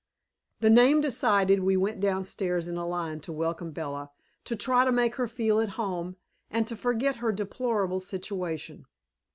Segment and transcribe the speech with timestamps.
[0.61, 4.09] The name decided, we went downstairs in a line to welcome Bella,
[4.45, 6.15] to try to make her feel at home,
[6.49, 8.87] and to forget her deplorable situation.